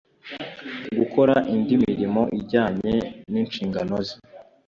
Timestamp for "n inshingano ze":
3.31-4.15